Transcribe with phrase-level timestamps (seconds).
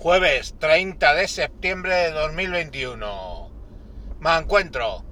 [0.00, 3.50] Jueves 30 de septiembre de 2021.
[4.20, 5.04] Me encuentro.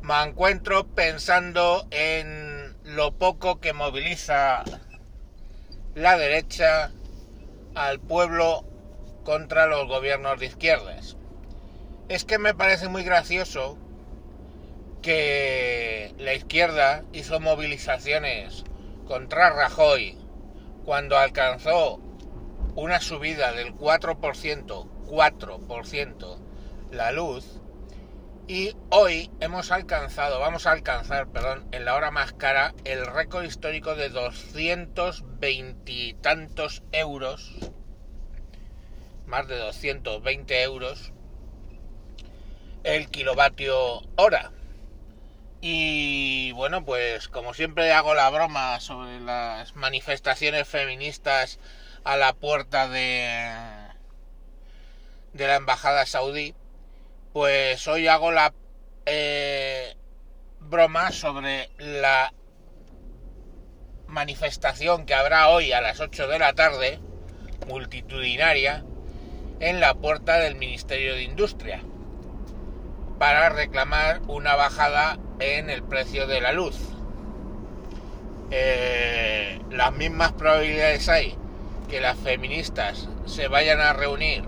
[0.00, 4.64] Me encuentro pensando en lo poco que moviliza
[5.94, 6.92] la derecha
[7.74, 8.64] al pueblo
[9.22, 11.18] contra los gobiernos de izquierdas.
[12.08, 13.76] Es que me parece muy gracioso
[15.02, 18.64] que la izquierda hizo movilizaciones
[19.06, 20.16] contra Rajoy
[20.86, 22.00] cuando alcanzó
[22.76, 26.38] una subida del 4%, 4%
[26.92, 27.60] la luz,
[28.48, 33.44] y hoy hemos alcanzado, vamos a alcanzar, perdón, en la hora más cara, el récord
[33.44, 37.54] histórico de 220 y tantos euros,
[39.26, 41.12] más de 220 euros,
[42.84, 44.52] el kilovatio hora.
[45.60, 51.58] Y bueno, pues como siempre hago la broma sobre las manifestaciones feministas
[52.06, 53.36] a la puerta de,
[55.32, 56.54] de la embajada saudí,
[57.32, 58.54] pues hoy hago la
[59.06, 59.96] eh,
[60.60, 62.32] broma sobre la
[64.06, 67.00] manifestación que habrá hoy a las 8 de la tarde,
[67.66, 68.84] multitudinaria,
[69.58, 71.82] en la puerta del Ministerio de Industria,
[73.18, 76.76] para reclamar una bajada en el precio de la luz.
[78.52, 81.36] Eh, las mismas probabilidades hay
[81.88, 84.44] que las feministas se vayan a reunir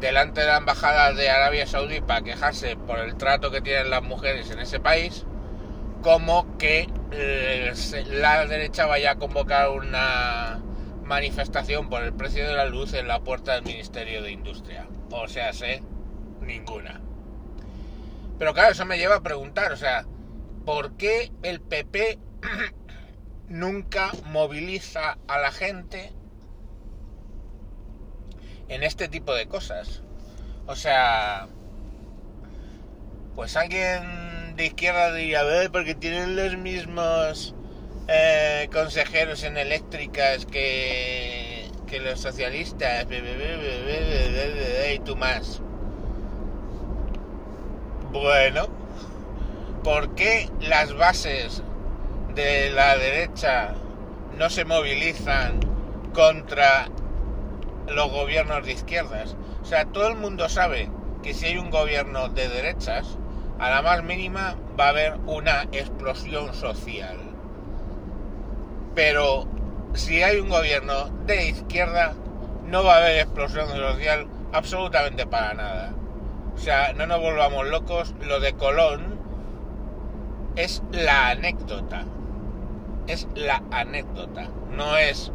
[0.00, 4.02] delante de la embajada de Arabia Saudí para quejarse por el trato que tienen las
[4.02, 5.24] mujeres en ese país,
[6.02, 7.72] como que eh,
[8.10, 10.60] la derecha vaya a convocar una
[11.04, 14.88] manifestación por el precio de la luz en la puerta del Ministerio de Industria.
[15.10, 15.82] O sea, sé,
[16.40, 17.00] ninguna.
[18.38, 20.04] Pero claro, eso me lleva a preguntar, o sea,
[20.64, 22.18] ¿por qué el PP
[23.48, 26.12] nunca moviliza a la gente
[28.72, 30.02] en este tipo de cosas.
[30.66, 31.46] O sea,
[33.34, 37.54] pues alguien de izquierda diría, ver, porque tienen los mismos
[38.08, 43.06] eh, consejeros en eléctricas que, que los socialistas,
[44.94, 45.60] y tú más.
[48.10, 48.68] Bueno,
[49.84, 51.62] ¿por qué las bases
[52.34, 53.74] de la derecha
[54.38, 55.60] no se movilizan
[56.14, 56.88] contra
[57.88, 59.36] los gobiernos de izquierdas.
[59.62, 60.88] O sea, todo el mundo sabe
[61.22, 63.18] que si hay un gobierno de derechas,
[63.58, 67.16] a la más mínima va a haber una explosión social.
[68.94, 69.46] Pero
[69.94, 72.14] si hay un gobierno de izquierda,
[72.64, 75.92] no va a haber explosión social absolutamente para nada.
[76.54, 79.18] O sea, no nos volvamos locos, lo de Colón
[80.56, 82.04] es la anécdota.
[83.06, 85.32] Es la anécdota, no es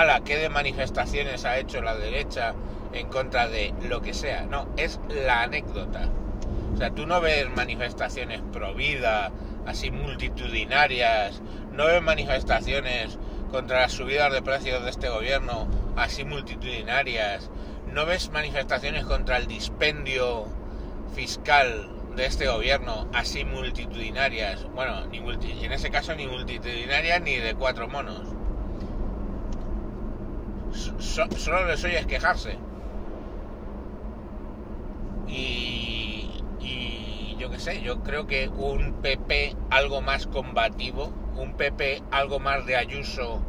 [0.00, 2.54] ala, qué de manifestaciones ha hecho la derecha
[2.92, 4.42] en contra de lo que sea.
[4.42, 6.08] No, es la anécdota.
[6.74, 9.30] O sea, tú no ves manifestaciones pro vida,
[9.66, 11.42] así multitudinarias,
[11.72, 13.18] no ves manifestaciones
[13.50, 17.50] contra las subidas de precios de este gobierno, así multitudinarias,
[17.92, 20.46] no ves manifestaciones contra el dispendio
[21.14, 27.54] fiscal de este gobierno, así multitudinarias, bueno, ni en ese caso ni multitudinarias ni de
[27.54, 28.41] cuatro monos
[30.72, 32.58] solo les oyes quejarse.
[35.28, 42.02] Y, y yo qué sé, yo creo que un PP algo más combativo, un PP
[42.10, 43.42] algo más de Ayuso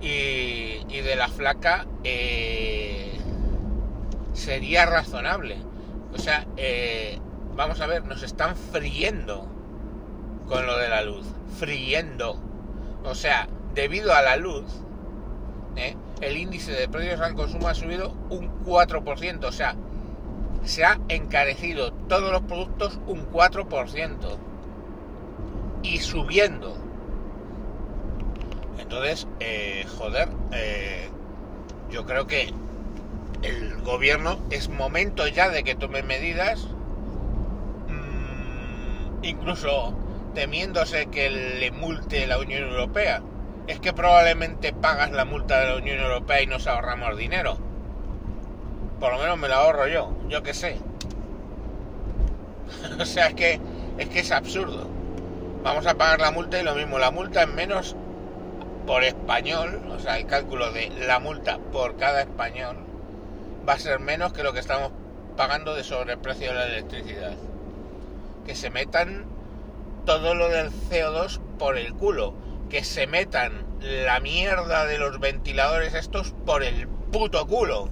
[0.00, 3.12] y, de la flaca eh,
[4.32, 5.56] sería razonable.
[6.14, 7.18] O sea, eh,
[7.56, 9.46] vamos a ver, nos están friendo
[10.46, 11.26] con lo de la luz,
[11.58, 12.38] friendo.
[13.04, 14.64] O sea, debido a la luz,
[15.76, 15.96] ¿eh?
[16.20, 19.76] el índice de precios al consumo ha subido un 4%, o sea,
[20.64, 24.14] se ha encarecido todos los productos un 4%
[25.82, 26.76] y subiendo.
[28.78, 31.08] Entonces, eh, joder, eh,
[31.90, 32.52] yo creo que
[33.42, 36.66] el gobierno es momento ya de que tome medidas,
[37.88, 39.94] mmm, incluso
[40.34, 43.22] temiéndose que le multe la Unión Europea
[43.66, 47.56] es que probablemente pagas la multa de la Unión Europea y nos ahorramos dinero.
[49.00, 50.78] Por lo menos me la ahorro yo, yo qué sé.
[53.00, 53.60] o sea, es que,
[53.98, 54.88] es que es absurdo.
[55.62, 57.96] Vamos a pagar la multa y lo mismo, la multa es menos
[58.86, 62.76] por español, o sea, el cálculo de la multa por cada español
[63.66, 64.92] va a ser menos que lo que estamos
[65.38, 67.32] pagando de sobreprecio de la electricidad.
[68.44, 69.24] Que se metan
[70.04, 72.34] todo lo del CO2 por el culo
[72.74, 77.88] que se metan la mierda de los ventiladores estos por el puto culo.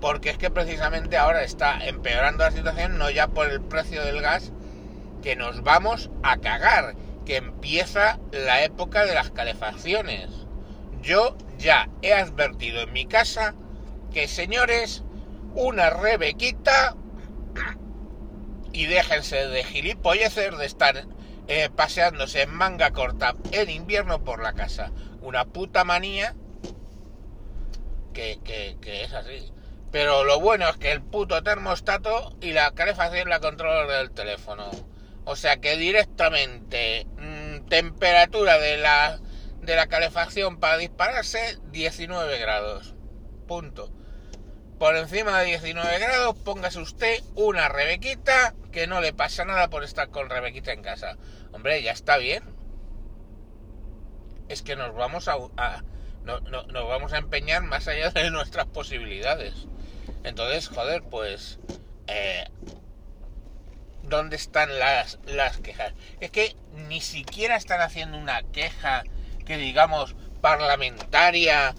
[0.00, 4.22] porque es que precisamente ahora está empeorando la situación, no ya por el precio del
[4.22, 4.50] gas,
[5.22, 6.94] que nos vamos a cagar,
[7.26, 10.30] que empieza la época de las calefacciones.
[11.02, 13.54] Yo ya he advertido en mi casa
[14.14, 15.04] que, señores,
[15.54, 16.96] una rebequita
[18.72, 21.04] y déjense de gilipollecer de estar
[21.54, 24.90] eh, paseándose en manga corta en invierno por la casa.
[25.20, 26.34] Una puta manía
[28.14, 29.52] que, que es así.
[29.90, 34.70] Pero lo bueno es que el puto termostato y la calefacción la controla del teléfono.
[35.26, 39.20] O sea que directamente mmm, temperatura de la,
[39.60, 42.94] de la calefacción para dispararse 19 grados.
[43.46, 43.92] Punto.
[44.82, 49.84] Por encima de 19 grados póngase usted una rebequita que no le pasa nada por
[49.84, 51.18] estar con rebequita en casa.
[51.52, 52.42] Hombre, ya está bien.
[54.48, 55.36] Es que nos vamos a,
[56.24, 59.54] no, no, nos vamos a empeñar más allá de nuestras posibilidades.
[60.24, 61.60] Entonces, joder, pues...
[62.08, 62.44] Eh,
[64.02, 65.94] ¿Dónde están las, las quejas?
[66.18, 66.56] Es que
[66.88, 69.04] ni siquiera están haciendo una queja
[69.46, 71.72] que digamos parlamentaria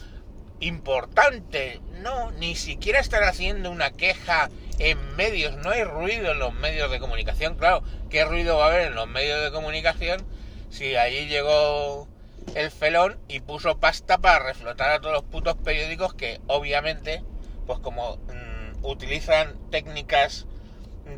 [0.62, 1.82] importante.
[2.04, 5.56] No, ni siquiera están haciendo una queja en medios.
[5.56, 7.56] No hay ruido en los medios de comunicación.
[7.56, 10.22] Claro, ¿qué ruido va a haber en los medios de comunicación
[10.70, 12.10] si allí llegó
[12.56, 17.24] el felón y puso pasta para reflotar a todos los putos periódicos que obviamente
[17.66, 20.46] pues como mmm, utilizan técnicas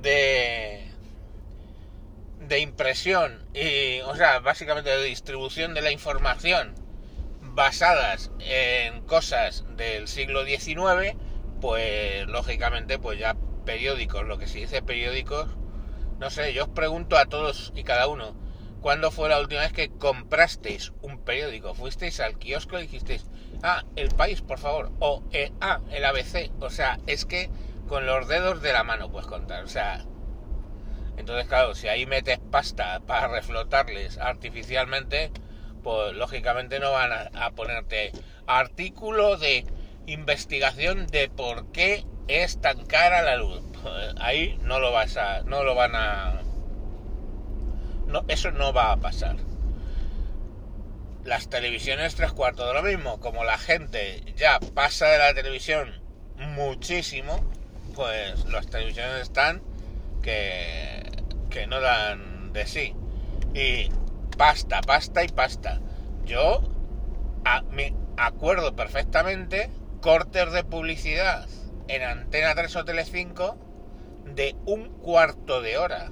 [0.03, 0.87] de
[2.47, 6.75] de impresión y o sea básicamente de distribución de la información
[7.55, 11.15] basadas en cosas del siglo XIX
[11.61, 13.35] pues lógicamente pues ya
[13.65, 15.47] periódicos lo que se dice periódicos
[16.19, 18.35] no sé yo os pregunto a todos y cada uno
[18.81, 21.73] ¿cuándo fue la última vez que comprasteis un periódico?
[21.73, 23.25] fuisteis al kiosco y dijisteis
[23.63, 27.49] ah, el país, por favor, o eh, ah, el ABC, o sea, es que
[27.87, 30.05] con los dedos de la mano puedes contar, o sea,
[31.17, 35.31] entonces claro, si ahí metes pasta para reflotarles artificialmente,
[35.85, 38.11] pues lógicamente no van a, ponerte
[38.47, 39.67] artículo de
[40.07, 43.61] investigación de por qué es tan cara la luz.
[44.19, 46.41] Ahí no lo vas a, no lo van a,
[48.07, 49.35] no, eso no va a pasar
[51.23, 53.19] las televisiones tres cuartos de lo mismo.
[53.19, 56.01] Como la gente ya pasa de la televisión
[56.35, 57.47] muchísimo,
[57.93, 59.61] pues las televisiones están
[60.23, 61.03] que,
[61.51, 62.95] que no dan de sí.
[63.53, 63.91] Y
[64.37, 65.79] pasta, pasta y pasta.
[66.25, 66.61] Yo
[67.71, 69.69] me acuerdo perfectamente
[70.01, 71.47] cortes de publicidad
[71.87, 73.55] en Antena 3 o Tele5
[74.25, 76.11] de un cuarto de hora.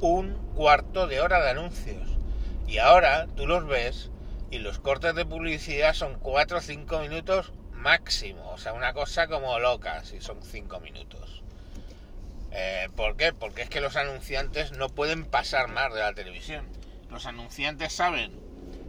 [0.00, 2.08] Un cuarto de hora de anuncios.
[2.66, 4.10] Y ahora tú los ves
[4.50, 8.50] y los cortes de publicidad son 4 o 5 minutos máximo.
[8.50, 11.42] O sea, una cosa como loca si son 5 minutos.
[12.52, 13.32] Eh, ¿Por qué?
[13.32, 16.66] Porque es que los anunciantes no pueden pasar más de la televisión.
[17.10, 18.30] Los anunciantes saben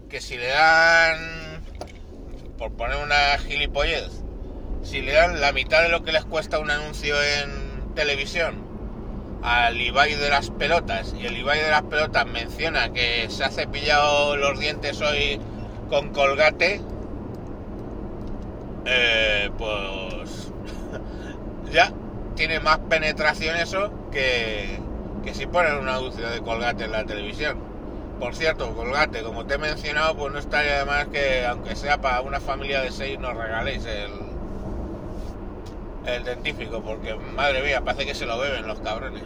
[0.07, 1.63] que si le dan,
[2.59, 4.11] por poner una gilipollez,
[4.83, 8.63] si le dan la mitad de lo que les cuesta un anuncio en televisión
[9.41, 13.49] al Ibai de las pelotas y el Ibai de las pelotas menciona que se ha
[13.49, 15.39] cepillado los dientes hoy
[15.89, 16.79] con colgate,
[18.85, 20.51] eh, pues
[21.71, 21.91] ya
[22.35, 24.79] tiene más penetración eso que,
[25.23, 27.70] que si ponen un anuncio de colgate en la televisión.
[28.21, 31.97] Por cierto, colgate, como te he mencionado, pues no estaría de más que, aunque sea
[31.97, 34.11] para una familia de seis, nos regaléis el,
[36.05, 39.23] el dentífrico, porque madre mía, parece que se lo beben los cabrones.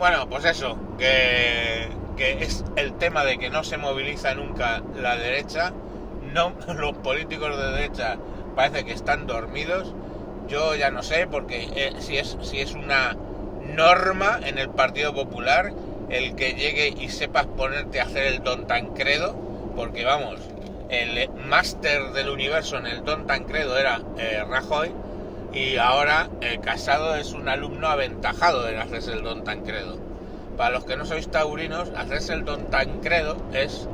[0.00, 5.16] Bueno, pues eso, que, que es el tema de que no se moviliza nunca la
[5.16, 5.72] derecha,
[6.32, 8.18] no los políticos de derecha
[8.56, 9.94] parece que están dormidos.
[10.48, 13.16] Yo ya no sé, porque eh, si, es, si es una
[13.76, 15.72] norma en el Partido Popular
[16.10, 19.34] el que llegue y sepas ponerte a hacer el don Tancredo,
[19.76, 20.40] porque vamos,
[20.88, 24.92] el máster del universo en el don Tancredo era eh, Rajoy,
[25.54, 29.98] y ahora el Casado es un alumno aventajado en hacerse el Don Tancredo.
[30.56, 33.88] Para los que no sois taurinos, hacerse el Don Tancredo es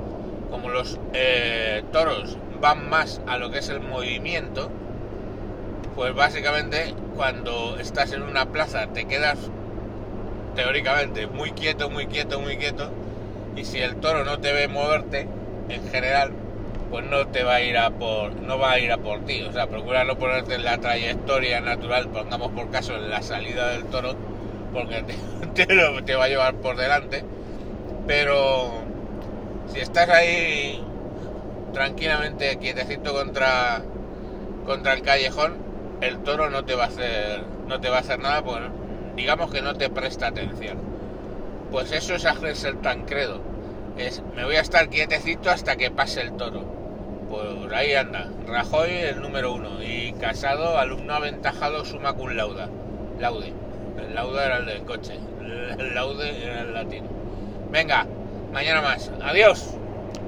[0.51, 4.71] como los eh, toros van más a lo que es el movimiento,
[5.95, 9.39] pues básicamente cuando estás en una plaza te quedas
[10.55, 12.91] teóricamente muy quieto, muy quieto, muy quieto,
[13.57, 15.27] y si el toro no te ve moverte,
[15.69, 16.33] en general,
[16.91, 19.43] pues no te va a ir a por no va a ir a por ti.
[19.43, 23.71] O sea procura no ponerte en la trayectoria natural pongamos por caso en la salida
[23.71, 24.17] del toro
[24.73, 25.05] porque
[25.55, 25.67] te,
[26.03, 27.25] te, va a llevar por delante.
[28.07, 28.83] Pero
[29.73, 30.83] si estás ahí
[31.73, 33.83] tranquilamente quietecito contra
[34.67, 35.55] contra el callejón
[36.01, 38.61] el toro no te va a hacer, no te va a hacer nada, pues
[39.21, 40.79] digamos que no te presta atención.
[41.71, 43.41] Pues eso es hacerse el credo
[43.97, 46.63] Es, me voy a estar quietecito hasta que pase el toro.
[47.29, 52.69] Pues ahí anda, Rajoy el número uno y Casado, alumno aventajado suma cum lauda.
[53.21, 53.53] Laude.
[53.99, 55.19] El lauda era el del coche,
[55.79, 57.09] el laude era el latino.
[57.71, 58.07] Venga,
[58.53, 59.13] mañana más.
[59.23, 59.75] Adiós.